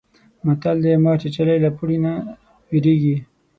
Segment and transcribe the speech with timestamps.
[0.45, 2.13] متل دی: مار چیچلی له پړي نه
[2.69, 3.15] وېرېږي.